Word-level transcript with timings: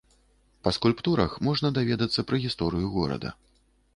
Па 0.67 0.71
скульптурах 0.77 1.35
можна 1.49 1.71
даведацца 1.77 2.25
пра 2.31 2.41
гісторыю 2.45 2.87
горада. 2.97 3.29